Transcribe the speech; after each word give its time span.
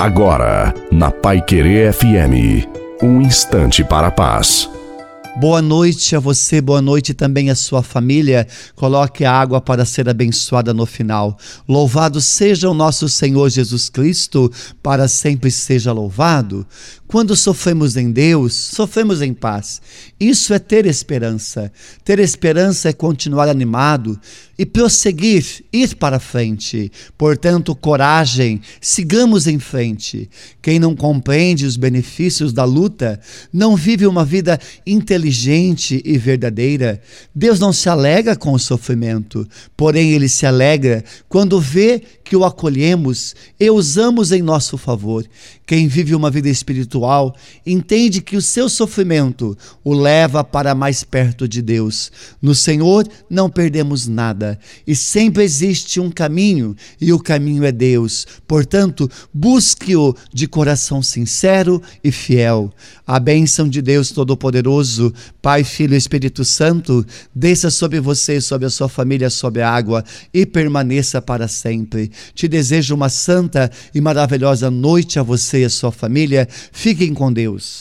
Agora, 0.00 0.72
na 0.90 1.10
Pai 1.10 1.42
Querer 1.42 1.92
FM, 1.92 2.66
um 3.02 3.20
instante 3.20 3.84
para 3.84 4.06
a 4.06 4.10
paz. 4.10 4.66
Boa 5.36 5.60
noite 5.60 6.16
a 6.16 6.18
você, 6.18 6.58
boa 6.58 6.80
noite 6.80 7.12
também 7.12 7.50
à 7.50 7.54
sua 7.54 7.82
família. 7.82 8.46
Coloque 8.74 9.26
a 9.26 9.32
água 9.32 9.60
para 9.60 9.84
ser 9.84 10.08
abençoada 10.08 10.72
no 10.72 10.86
final. 10.86 11.38
Louvado 11.68 12.18
seja 12.18 12.70
o 12.70 12.74
nosso 12.74 13.10
Senhor 13.10 13.50
Jesus 13.50 13.90
Cristo, 13.90 14.50
para 14.82 15.06
sempre 15.06 15.50
seja 15.50 15.92
louvado. 15.92 16.66
Quando 17.06 17.36
sofremos 17.36 17.96
em 17.96 18.10
Deus, 18.10 18.54
sofremos 18.54 19.20
em 19.20 19.34
paz. 19.34 19.82
Isso 20.18 20.54
é 20.54 20.58
ter 20.58 20.86
esperança. 20.86 21.70
Ter 22.04 22.18
esperança 22.18 22.88
é 22.88 22.92
continuar 22.92 23.48
animado 23.48 24.18
e 24.60 24.66
prosseguir, 24.66 25.64
ir 25.72 25.96
para 25.96 26.20
frente. 26.20 26.92
Portanto, 27.16 27.74
coragem, 27.74 28.60
sigamos 28.78 29.46
em 29.46 29.58
frente. 29.58 30.28
Quem 30.60 30.78
não 30.78 30.94
compreende 30.94 31.64
os 31.64 31.78
benefícios 31.78 32.52
da 32.52 32.62
luta 32.62 33.18
não 33.50 33.74
vive 33.74 34.06
uma 34.06 34.22
vida 34.22 34.60
inteligente 34.86 36.02
e 36.04 36.18
verdadeira. 36.18 37.00
Deus 37.34 37.58
não 37.58 37.72
se 37.72 37.88
alegra 37.88 38.36
com 38.36 38.52
o 38.52 38.58
sofrimento, 38.58 39.48
porém, 39.74 40.12
ele 40.12 40.28
se 40.28 40.44
alegra 40.44 41.02
quando 41.26 41.58
vê 41.58 42.02
que 42.22 42.36
o 42.36 42.44
acolhemos 42.44 43.34
e 43.58 43.70
usamos 43.70 44.30
em 44.30 44.42
nosso 44.42 44.76
favor. 44.76 45.26
Quem 45.66 45.88
vive 45.88 46.14
uma 46.14 46.30
vida 46.30 46.50
espiritual 46.50 47.34
entende 47.64 48.20
que 48.20 48.36
o 48.36 48.42
seu 48.42 48.68
sofrimento 48.68 49.56
o 49.82 49.94
leva 49.94 50.44
para 50.44 50.74
mais 50.74 51.02
perto 51.02 51.48
de 51.48 51.62
Deus. 51.62 52.12
No 52.42 52.54
Senhor 52.54 53.08
não 53.30 53.48
perdemos 53.48 54.06
nada 54.06 54.49
e 54.86 54.94
sempre 54.94 55.42
existe 55.42 56.00
um 56.00 56.10
caminho 56.10 56.76
e 57.00 57.12
o 57.12 57.18
caminho 57.18 57.64
é 57.64 57.72
Deus. 57.72 58.26
Portanto, 58.46 59.10
busque-o 59.32 60.14
de 60.32 60.46
coração 60.46 61.02
sincero 61.02 61.82
e 62.02 62.10
fiel. 62.10 62.72
A 63.06 63.18
bênção 63.18 63.68
de 63.68 63.82
Deus 63.82 64.10
Todo-Poderoso, 64.10 65.12
Pai, 65.42 65.64
Filho 65.64 65.94
e 65.94 65.98
Espírito 65.98 66.44
Santo, 66.44 67.04
desça 67.34 67.70
sobre 67.70 68.00
você, 68.00 68.40
sobre 68.40 68.66
a 68.66 68.70
sua 68.70 68.88
família, 68.88 69.30
sobre 69.30 69.62
a 69.62 69.70
água 69.70 70.04
e 70.32 70.46
permaneça 70.46 71.20
para 71.20 71.48
sempre. 71.48 72.10
Te 72.34 72.46
desejo 72.48 72.94
uma 72.94 73.08
santa 73.08 73.70
e 73.94 74.00
maravilhosa 74.00 74.70
noite 74.70 75.18
a 75.18 75.22
você 75.22 75.62
e 75.62 75.64
a 75.64 75.70
sua 75.70 75.92
família. 75.92 76.48
Fiquem 76.72 77.12
com 77.14 77.32
Deus. 77.32 77.78